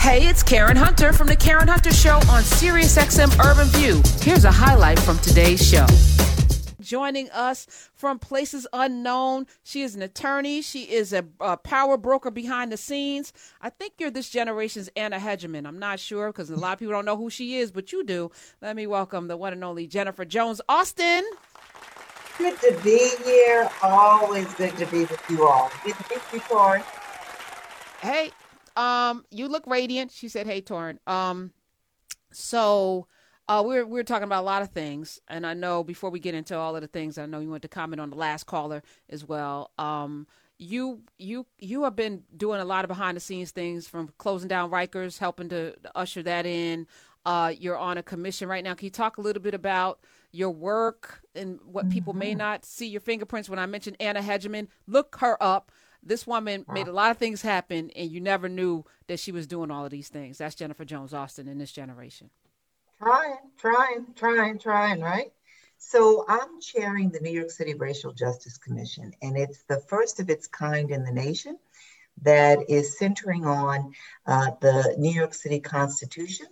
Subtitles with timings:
[0.00, 4.00] Hey, it's Karen Hunter from The Karen Hunter Show on SiriusXM Urban View.
[4.22, 5.86] Here's a highlight from today's show.
[6.80, 9.46] Joining us from places unknown.
[9.62, 10.62] She is an attorney.
[10.62, 13.34] She is a, a power broker behind the scenes.
[13.60, 15.66] I think you're this generation's Anna Hedgeman.
[15.66, 18.02] I'm not sure because a lot of people don't know who she is, but you
[18.02, 18.30] do.
[18.62, 21.24] Let me welcome the one and only Jennifer Jones Austin.
[22.38, 23.68] Good to be here.
[23.82, 25.70] Always good to be with you all.
[25.84, 26.82] Good to meet you.
[28.00, 28.30] Hey,
[28.76, 30.12] um, you look radiant.
[30.12, 31.52] She said, "Hey, Torin." Um,
[32.32, 33.06] so
[33.48, 36.34] uh, we're we're talking about a lot of things, and I know before we get
[36.34, 38.82] into all of the things, I know you want to comment on the last caller
[39.08, 39.72] as well.
[39.78, 40.26] Um,
[40.58, 44.48] you you you have been doing a lot of behind the scenes things, from closing
[44.48, 46.86] down Rikers, helping to usher that in.
[47.26, 48.74] Uh, you're on a commission right now.
[48.74, 50.00] Can you talk a little bit about
[50.32, 51.92] your work and what mm-hmm.
[51.92, 52.38] people may mm-hmm.
[52.38, 53.48] not see your fingerprints?
[53.48, 55.72] When I mentioned Anna Hedgeman, look her up.
[56.02, 56.74] This woman wow.
[56.74, 59.84] made a lot of things happen, and you never knew that she was doing all
[59.84, 60.38] of these things.
[60.38, 62.30] That's Jennifer Jones Austin in this generation.
[62.98, 65.32] Trying, trying, trying, trying, right?
[65.78, 70.28] So I'm chairing the New York City Racial Justice Commission, and it's the first of
[70.28, 71.58] its kind in the nation
[72.22, 73.92] that is centering on
[74.26, 76.46] uh, the New York City Constitution,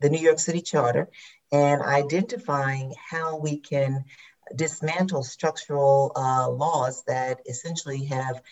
[0.00, 1.08] the New York City Charter,
[1.50, 4.04] and identifying how we can
[4.54, 8.42] dismantle structural uh, laws that essentially have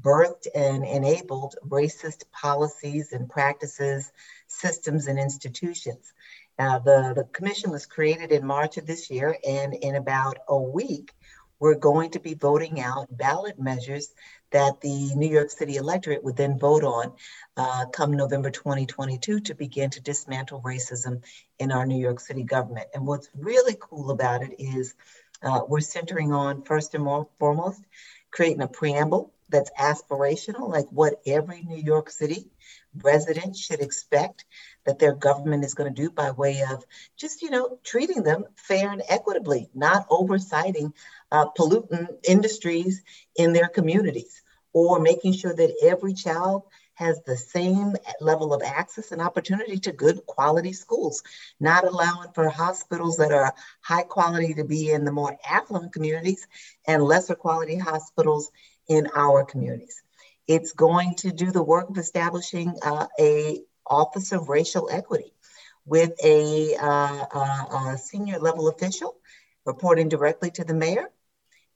[0.00, 4.10] birthed and enabled racist policies and practices,
[4.46, 6.12] systems, and institutions.
[6.58, 10.58] Now, the, the commission was created in March of this year, and in about a
[10.58, 11.12] week,
[11.58, 14.12] we're going to be voting out ballot measures
[14.50, 17.12] that the New York City electorate would then vote on
[17.56, 21.22] uh, come November 2022 to begin to dismantle racism
[21.58, 22.88] in our New York City government.
[22.94, 24.94] And what's really cool about it is
[25.42, 27.80] uh, we're centering on, first and foremost,
[28.30, 32.50] creating a preamble that's aspirational, like what every New York City
[33.02, 34.44] resident should expect
[34.86, 36.84] that their government is going to do by way of
[37.16, 40.92] just, you know, treating them fair and equitably, not oversighting
[41.30, 43.02] uh, pollutant industries
[43.36, 44.42] in their communities,
[44.72, 46.64] or making sure that every child
[46.94, 51.22] has the same level of access and opportunity to good quality schools,
[51.60, 56.46] not allowing for hospitals that are high quality to be in the more affluent communities
[56.86, 58.50] and lesser quality hospitals
[58.88, 60.02] in our communities.
[60.46, 65.32] It's going to do the work of establishing uh, a Office of Racial Equity
[65.84, 67.26] with a, uh,
[67.94, 69.16] a, senior level official
[69.64, 71.10] reporting directly to the mayor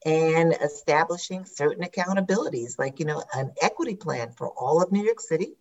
[0.05, 5.21] and establishing certain accountabilities, like, you know, an equity plan for all of New York
[5.21, 5.55] City,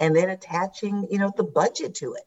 [0.00, 2.24] and then attaching, you know, the budget to it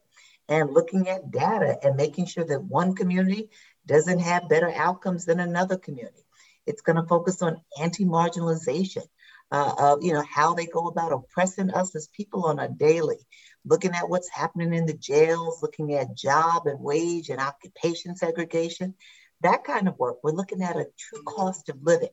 [0.48, 3.50] and looking at data and making sure that one community
[3.86, 6.24] doesn't have better outcomes than another community.
[6.68, 9.04] It's going to focus on anti-marginalization,
[9.52, 13.18] uh, of you know how they go about oppressing us as people on a daily,
[13.66, 18.94] looking at what's happening in the jails, looking at job and wage and occupation segregation,
[19.42, 20.18] that kind of work.
[20.24, 22.10] We're looking at a true cost of living.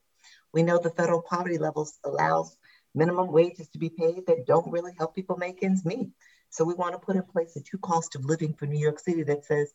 [0.53, 2.57] We know the federal poverty levels allows
[2.95, 6.11] minimum wages to be paid that don't really help people make ends meet.
[6.51, 9.01] So we want to put in place a true cost of living for New York
[9.01, 9.73] City that says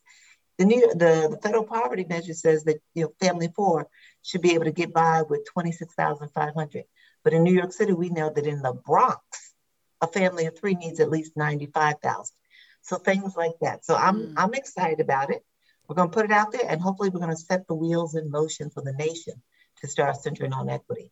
[0.60, 3.88] the, New, the, the federal poverty measure says that you know family four
[4.20, 6.84] should be able to get by with 26,500.
[7.24, 9.54] But in New York City, we know that in the Bronx,
[10.02, 12.34] a family of three needs at least 95,000.
[12.82, 13.86] So things like that.
[13.86, 14.34] So I'm mm.
[14.36, 15.42] I'm excited about it.
[15.88, 18.14] We're going to put it out there, and hopefully, we're going to set the wheels
[18.14, 19.42] in motion for the nation
[19.80, 21.10] to start centering on equity.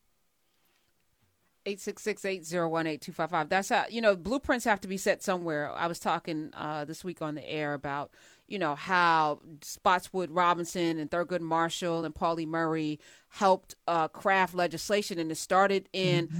[1.67, 3.49] 866-801-8255.
[3.49, 5.71] That's how you know blueprints have to be set somewhere.
[5.73, 8.11] I was talking uh, this week on the air about
[8.49, 12.99] you know how Spotswood Robinson and Thurgood Marshall and Pauli Murray
[13.29, 16.39] helped uh, craft legislation, and it started in mm-hmm.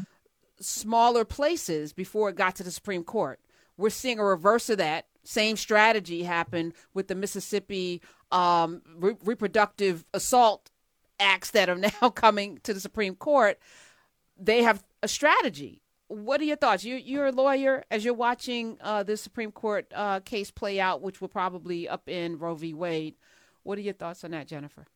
[0.59, 3.39] smaller places before it got to the Supreme Court.
[3.77, 5.07] We're seeing a reverse of that.
[5.23, 8.01] Same strategy happened with the Mississippi
[8.33, 10.71] um, re- reproductive assault
[11.21, 13.59] acts that are now coming to the Supreme Court.
[14.39, 15.83] They have a strategy.
[16.09, 16.85] What are your thoughts?
[16.85, 17.85] You, you're a lawyer.
[17.91, 22.09] As you're watching uh, this Supreme Court uh, case play out, which will probably up
[22.09, 22.73] in Roe v.
[22.75, 23.15] Wade,
[23.63, 24.87] what are your thoughts on that, Jennifer?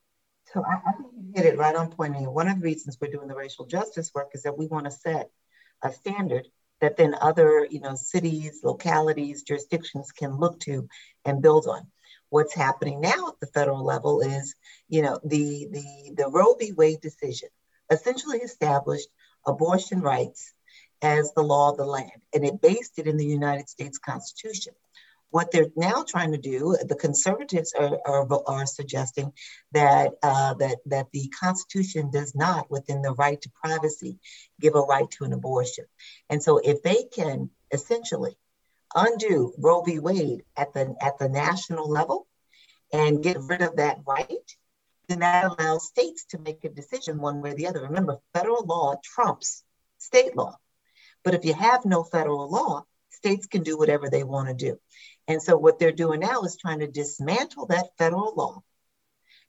[0.52, 2.14] So I, I think you hit it right on point.
[2.16, 4.90] One of the reasons we're doing the racial justice work is that we want to
[4.90, 5.30] set
[5.82, 6.48] a standard
[6.80, 10.88] that then other, you know, cities, localities, jurisdictions can look to
[11.24, 11.86] and build on.
[12.30, 14.54] What's happening now at the federal level is,
[14.88, 16.72] you know, the the the Roe v.
[16.72, 17.50] Wade decision
[17.90, 19.08] essentially established
[19.46, 20.54] abortion rights
[21.02, 24.72] as the law of the land, and it based it in the United States Constitution.
[25.30, 29.32] What they're now trying to do, the conservatives are, are, are suggesting
[29.72, 34.18] that, uh, that, that the Constitution does not, within the right to privacy,
[34.60, 35.86] give a right to an abortion.
[36.28, 38.36] And so if they can essentially
[38.94, 39.98] undo Roe v.
[39.98, 42.26] Wade at the at the national level
[42.92, 44.28] and get rid of that right,
[45.08, 47.82] then that allows states to make a decision one way or the other.
[47.82, 49.64] Remember, federal law trumps
[49.98, 50.58] state law.
[51.24, 54.78] But if you have no federal law, states can do whatever they want to do.
[55.28, 58.62] And so what they're doing now is trying to dismantle that federal law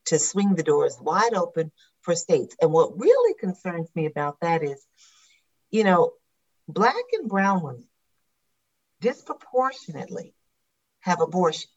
[0.06, 1.72] to swing the doors wide open
[2.02, 2.56] for states.
[2.62, 4.86] And what really concerns me about that is,
[5.72, 6.14] you know,
[6.68, 7.88] Black and Brown women
[9.02, 10.34] disproportionately
[11.02, 11.70] have abortions.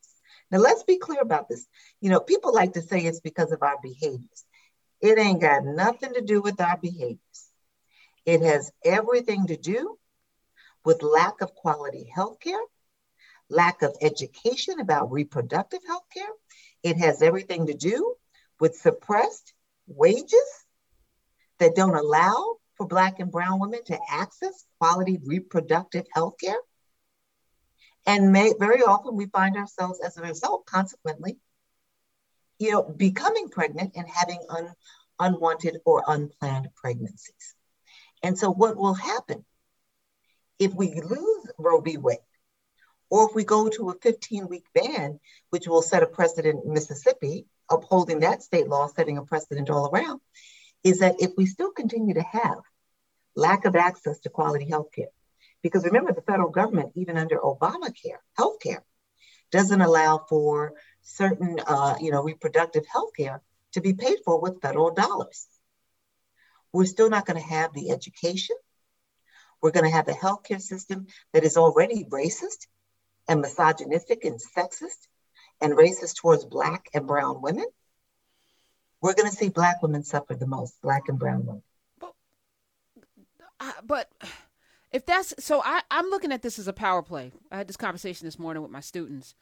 [0.50, 1.66] Now, let's be clear about this.
[2.00, 4.44] You know, people like to say it's because of our behaviors.
[5.00, 7.45] It ain't got nothing to do with our behaviors.
[8.26, 9.96] It has everything to do
[10.84, 12.60] with lack of quality health care,
[13.48, 16.28] lack of education about reproductive health care.
[16.82, 18.14] It has everything to do
[18.60, 19.52] with suppressed
[19.86, 20.64] wages
[21.58, 26.58] that don't allow for Black and Brown women to access quality reproductive health care.
[28.06, 31.38] And may, very often we find ourselves, as a result, consequently,
[32.58, 34.72] you know, becoming pregnant and having un,
[35.18, 37.55] unwanted or unplanned pregnancies.
[38.22, 39.44] And so, what will happen
[40.58, 41.96] if we lose Roe v.
[41.96, 42.18] Wade,
[43.10, 45.20] or if we go to a 15 week ban,
[45.50, 49.88] which will set a precedent in Mississippi, upholding that state law, setting a precedent all
[49.88, 50.20] around,
[50.82, 52.60] is that if we still continue to have
[53.34, 55.08] lack of access to quality health care,
[55.62, 58.84] because remember, the federal government, even under Obamacare, health care,
[59.50, 63.42] doesn't allow for certain, uh, you know, reproductive health care
[63.72, 65.46] to be paid for with federal dollars.
[66.76, 68.56] We're still not going to have the education.
[69.62, 72.66] We're going to have a healthcare system that is already racist
[73.26, 75.08] and misogynistic and sexist
[75.60, 77.64] and racist towards Black and Brown women,
[79.00, 81.62] we're going to see Black women suffer the most, Black and Brown women.
[81.98, 82.14] But,
[83.58, 84.10] uh, but
[84.92, 87.32] if that's so, I, I'm looking at this as a power play.
[87.50, 89.34] I had this conversation this morning with my students.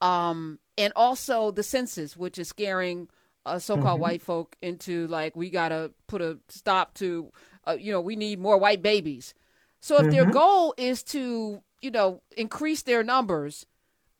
[0.00, 3.08] Um, and also the census, which is scaring
[3.46, 4.02] uh, so-called mm-hmm.
[4.02, 7.30] white folk into like we gotta put a stop to,
[7.66, 9.32] uh, you know, we need more white babies.
[9.80, 10.10] So if mm-hmm.
[10.10, 13.66] their goal is to, you know, increase their numbers,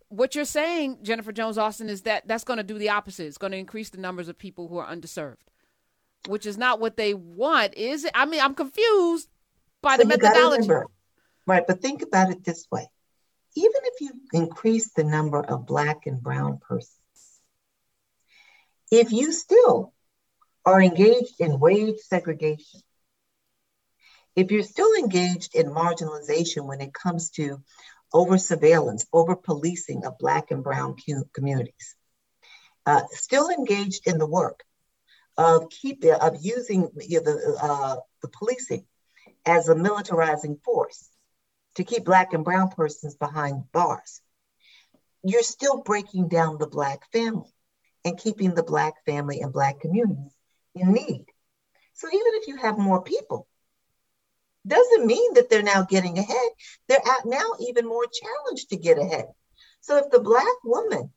[0.08, 3.26] what you're saying, Jennifer Jones Austin, is that that's going to do the opposite.
[3.26, 5.42] It's going to increase the numbers of people who are underserved,
[6.28, 8.12] which is not what they want, is it?
[8.14, 9.28] I mean, I'm confused
[9.82, 10.68] by so the methodology.
[10.68, 10.86] Remember,
[11.46, 12.88] right, but think about it this way:
[13.56, 17.00] even if you increase the number of Black and Brown persons,
[18.90, 19.92] if you still
[20.64, 22.80] are engaged in wage segregation,
[24.34, 27.62] if you're still engaged in marginalization when it comes to
[28.12, 30.96] over surveillance, over policing of Black and Brown
[31.32, 31.96] communities.
[32.84, 34.62] Uh, still engaged in the work
[35.36, 38.86] of keep of using you know, the, uh, the policing
[39.44, 41.10] as a militarizing force
[41.74, 44.20] to keep Black and Brown persons behind bars.
[45.24, 47.52] You're still breaking down the Black family
[48.06, 50.32] and keeping the Black family and Black communities
[50.74, 51.26] in need.
[51.92, 53.46] So even if you have more people
[54.66, 56.50] doesn't mean that they're now getting ahead.
[56.88, 59.26] They're at now even more challenged to get ahead.
[59.80, 61.12] So if the Black woman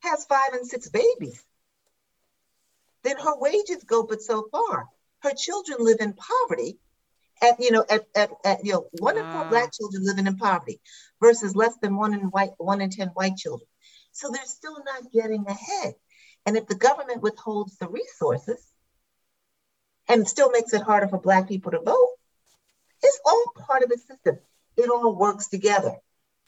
[0.00, 1.42] has five and six babies,
[3.02, 4.86] then her wages go but so far.
[5.20, 6.78] Her children live in poverty.
[7.42, 10.36] At you know, at, at, at you know, one in four black children living in
[10.36, 10.80] poverty
[11.20, 13.66] versus less than one in white one in ten white children.
[14.12, 15.94] So they're still not getting ahead.
[16.46, 18.72] And if the government withholds the resources
[20.08, 22.08] and still makes it harder for black people to vote,
[23.02, 24.38] it's all part of the system.
[24.76, 25.94] It all works together.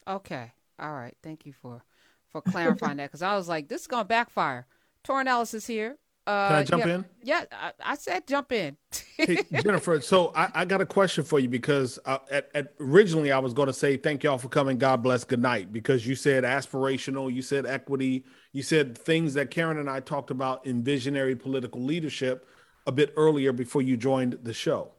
[0.06, 0.52] Okay.
[0.78, 1.16] All right.
[1.22, 1.82] Thank you for
[2.28, 4.66] for clarifying that because I was like, this is gonna backfire.
[5.04, 5.96] Torin Ellis is here.
[6.26, 7.04] Uh, Can I jump yeah, in?
[7.22, 8.76] Yeah, I, I, said jump in.
[9.16, 13.30] hey, Jennifer, so I, I, got a question for you because uh, at, at, originally
[13.30, 14.76] I was going to say thank y'all for coming.
[14.76, 15.22] God bless.
[15.22, 15.72] Good night.
[15.72, 18.24] Because you said aspirational, you said equity,
[18.56, 22.48] you said things that Karen and I talked about in visionary political leadership
[22.86, 24.92] a bit earlier before you joined the show.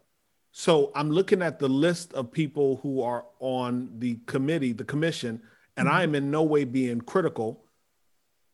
[0.51, 5.41] So I'm looking at the list of people who are on the committee, the commission,
[5.75, 5.89] and.
[5.89, 7.63] I am in no way being critical.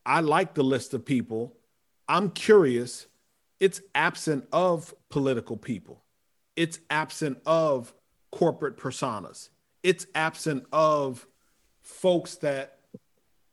[0.06, 1.54] I like the list of people.
[2.08, 3.06] I'm curious.
[3.60, 6.02] It's absent of political people.
[6.56, 7.92] It's absent of
[8.32, 9.50] corporate personas.
[9.82, 11.26] It's absent of
[11.82, 12.73] folks that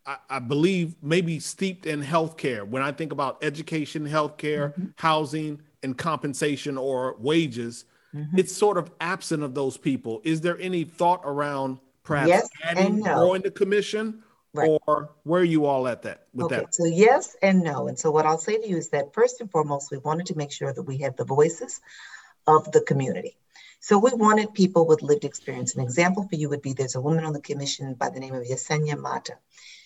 [0.05, 2.67] I, I believe maybe steeped in healthcare.
[2.67, 4.86] When I think about education, healthcare, mm-hmm.
[4.96, 8.39] housing, and compensation or wages, Mm-hmm.
[8.39, 10.22] It's sort of absent of those people.
[10.24, 13.15] Is there any thought around perhaps yes adding no.
[13.15, 14.24] growing the commission?
[14.53, 14.70] Right.
[14.86, 16.75] Or where are you all at that with okay, that?
[16.75, 17.88] So yes and no.
[17.88, 20.36] And so what I'll say to you is that first and foremost, we wanted to
[20.36, 21.79] make sure that we had the voices
[22.48, 23.38] of the community.
[23.79, 25.75] So we wanted people with lived experience.
[25.75, 28.36] An example for you would be there's a woman on the commission by the name
[28.36, 29.38] of Yesenia Mata.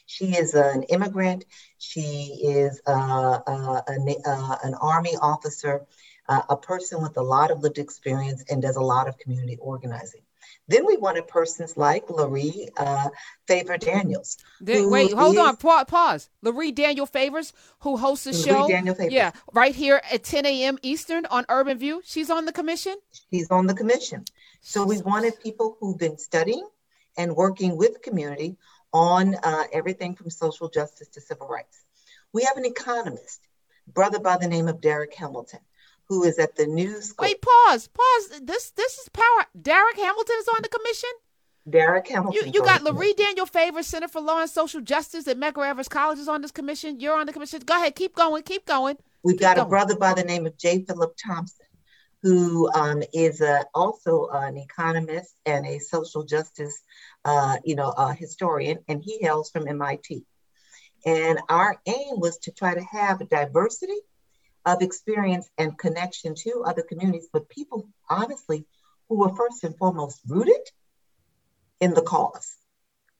[0.05, 1.45] She is an immigrant.
[1.77, 5.85] She is uh, uh, uh, an army officer,
[6.27, 9.57] uh, a person with a lot of lived experience, and does a lot of community
[9.59, 10.21] organizing.
[10.67, 13.09] Then we wanted persons like Lurie uh,
[13.47, 14.37] Favor Daniels.
[14.61, 16.29] Wait, hold is, on, pa- pause.
[16.43, 18.67] Lurie Daniel Favors, who hosts the show.
[18.67, 19.13] Daniel Favors.
[19.13, 20.77] Yeah, right here at 10 a.m.
[20.81, 22.01] Eastern on Urban View.
[22.05, 22.95] She's on the commission.
[23.31, 24.25] She's on the commission.
[24.61, 26.67] So we wanted people who've been studying
[27.17, 28.57] and working with community
[28.95, 31.83] on uh, everything from social justice to civil rights.
[32.31, 33.41] We have an economist,
[33.85, 35.59] brother by the name of Darrick Hamilton
[36.07, 37.13] who is at the news.
[37.19, 38.41] Wait, pause, pause.
[38.41, 39.45] This this is power.
[39.59, 41.09] Darrick Hamilton is on the commission.
[41.67, 42.45] Darrick Hamilton.
[42.45, 45.87] You, you got Lurie Daniel Favor, Center for Law and Social Justice at Medgar Evers
[45.87, 46.99] College is on this commission.
[46.99, 47.61] You're on the commission.
[47.65, 48.97] Go ahead, keep going, keep going.
[49.23, 49.65] We've got going.
[49.65, 50.85] a brother by the name of J.
[50.85, 51.65] Phillip Thompson,
[52.21, 56.83] who um, is a, also an economist and a social justice,
[57.25, 60.23] uh, you know, a historian, and he hails from MIT.
[61.05, 63.97] And our aim was to try to have a diversity
[64.65, 68.65] of experience and connection to other communities, but people, honestly,
[69.09, 70.69] who were first and foremost rooted
[71.79, 72.55] in the cause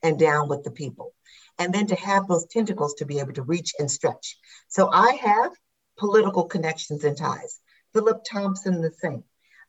[0.02, 1.14] and down with the people.
[1.58, 4.38] And then to have those tentacles to be able to reach and stretch.
[4.68, 5.52] So I have
[5.98, 7.60] political connections and ties.
[7.94, 9.24] Phillip Thompson, the same.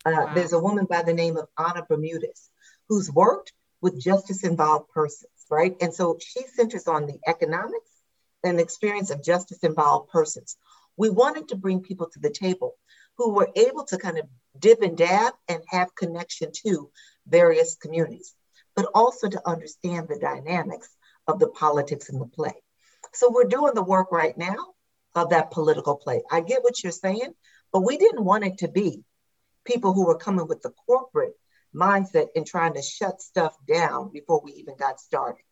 [0.04, 0.32] Uh, wow.
[0.34, 2.50] There's a woman by the name of Anna Bermudez
[2.88, 5.76] who's worked with justice involved persons, right?
[5.80, 7.90] And so she centers on the economics
[8.44, 10.56] and experience of justice involved persons
[10.96, 12.74] we wanted to bring people to the table
[13.18, 14.26] who were able to kind of
[14.58, 16.90] dip and dab and have connection to
[17.26, 18.34] various communities,
[18.74, 20.88] but also to understand the dynamics
[21.26, 22.54] of the politics in the play.
[23.12, 24.74] So we're doing the work right now
[25.14, 26.22] of that political play.
[26.30, 27.32] I get what you're saying,
[27.72, 29.02] but we didn't want it to be
[29.64, 31.34] people who were coming with the corporate
[31.76, 35.42] mindset and trying to shut stuff down before we even got started.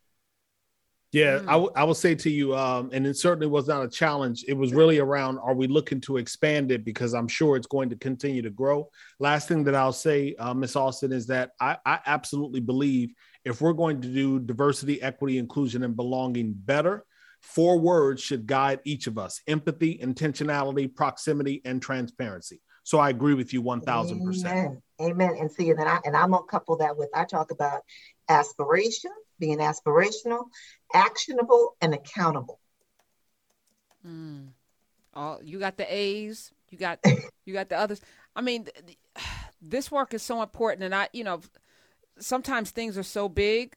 [1.11, 1.47] Yeah, mm.
[1.47, 4.43] I, w- I will say to you, um, and it certainly was not a challenge.
[4.49, 7.89] It was really around are we looking to expand it because I'm sure it's going
[7.91, 8.89] to continue to grow.
[9.19, 13.13] Last thing that I'll say, uh, Miss Austin, is that I, I absolutely believe
[13.45, 17.05] if we're going to do diversity, equity, inclusion, and belonging better,
[17.41, 22.61] four words should guide each of us empathy, intentionality, proximity, and transparency.
[22.83, 24.45] So I agree with you 1000%.
[24.45, 24.81] Amen.
[25.01, 25.35] Amen.
[25.39, 27.81] And see, and, I, and I'm to couple that with I talk about
[28.29, 30.45] aspiration being aspirational,
[30.93, 32.59] actionable, and accountable.
[34.05, 34.49] Mm.
[35.13, 36.51] Oh, you got the A's.
[36.69, 36.99] You got
[37.45, 38.01] you got the others.
[38.35, 38.67] I mean,
[39.61, 41.41] this work is so important, and I, you know,
[42.19, 43.75] sometimes things are so big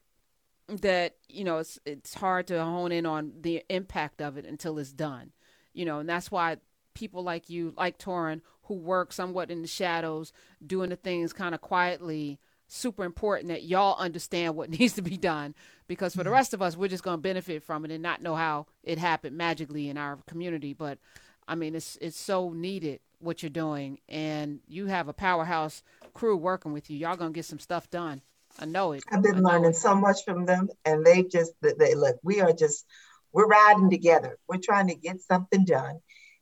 [0.67, 4.77] that you know it's it's hard to hone in on the impact of it until
[4.79, 5.31] it's done.
[5.73, 6.57] You know, and that's why
[6.99, 10.33] people like you, like Torin, who work somewhat in the shadows,
[10.65, 15.17] doing the things kind of quietly, super important that y'all understand what needs to be
[15.17, 15.55] done.
[15.87, 16.33] Because for the mm-hmm.
[16.33, 18.99] rest of us we're just going to benefit from it and not know how it
[18.99, 20.73] happened magically in our community.
[20.73, 20.99] But
[21.47, 23.99] i mean it's it's so needed what you're doing.
[24.07, 25.81] And you have a powerhouse
[26.13, 26.97] crew working with you.
[26.97, 28.21] Y'all going to get some stuff done.
[28.59, 29.03] I know it.
[29.11, 29.75] I've been learning it.
[29.75, 32.85] so much from them and they just they look we are just
[33.31, 34.37] we're riding together.
[34.47, 36.01] We're trying to get something done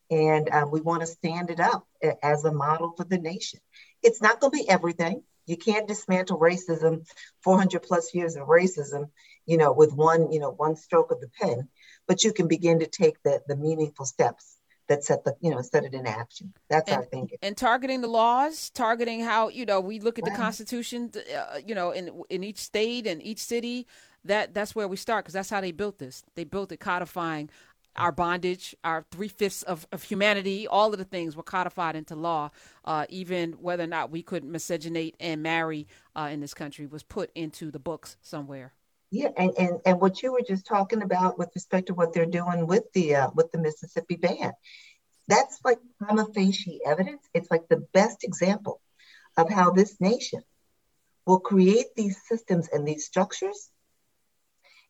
[0.10, 1.88] and um, we want to stand it up
[2.24, 3.60] as a model for the nation
[4.04, 7.10] it's not going to be everything you can't dismantle racism,
[7.42, 9.10] 400 plus years of racism,
[9.46, 11.70] you know, with one, you know, one stroke of the pen,
[12.06, 14.58] but you can begin to take the, the meaningful steps
[14.90, 16.54] that set the, you know, set it in action.
[16.70, 17.38] That's and, our thinking.
[17.42, 20.34] And targeting the laws, targeting how, you know, we look at right.
[20.34, 23.88] the Constitution, uh, you know, in in each state and each city.
[24.26, 26.24] That that's where we start because that's how they built this.
[26.36, 27.50] They built it codifying
[27.98, 32.16] our bondage, our three fifths of, of humanity, all of the things were codified into
[32.16, 32.51] law.
[32.86, 37.04] Uh, even whether or not we could miscegenate and marry uh, in this country was
[37.04, 38.74] put into the books somewhere.
[39.10, 42.25] Yeah, and, and and what you were just talking about with respect to what they're
[42.25, 44.51] doing with the uh, with the Mississippi ban,
[45.30, 47.22] that's like prima facie evidence.
[47.34, 48.82] It's like the best example
[49.38, 50.42] of how this nation
[51.25, 53.70] will create these systems and these structures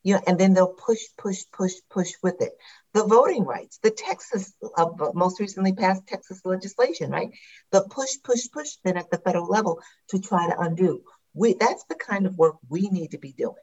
[0.04, 2.54] you know, and then they'll push, push, push, push with it.
[2.94, 7.30] The voting rights, the Texas, uh, most recently passed Texas legislation, right?
[7.72, 11.04] The push, push, push, then at the federal level to try to undo.
[11.34, 13.56] We, that's the kind of work we need to be doing.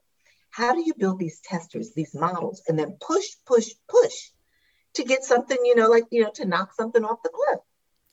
[0.51, 4.15] How do you build these testers, these models, and then push, push, push
[4.95, 7.61] to get something, you know, like, you know, to knock something off the cliff?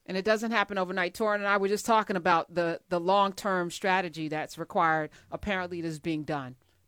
[0.07, 1.13] and it doesn't happen overnight.
[1.13, 5.09] Torin and I were just talking about the the long term strategy that's required.
[5.31, 6.55] Apparently, it is being done.